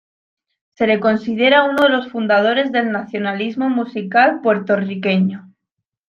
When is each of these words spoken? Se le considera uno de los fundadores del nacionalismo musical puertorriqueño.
Se 0.73 0.87
le 0.87 0.99
considera 0.99 1.63
uno 1.65 1.83
de 1.83 1.89
los 1.89 2.07
fundadores 2.09 2.71
del 2.71 2.91
nacionalismo 2.91 3.69
musical 3.69 4.41
puertorriqueño. 4.41 5.53